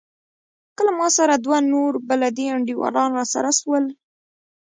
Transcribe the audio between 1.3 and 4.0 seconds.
دوه نور بلدي انډيوالان راسره سول.